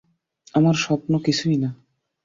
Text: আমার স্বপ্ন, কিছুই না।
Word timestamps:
আমার 0.55 0.75
স্বপ্ন, 0.75 1.11
কিছুই 1.19 1.57
না। 1.57 1.69